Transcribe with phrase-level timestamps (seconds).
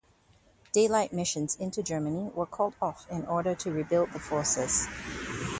[0.73, 4.87] Daylight missions into Germany were called off in order to rebuild the forces.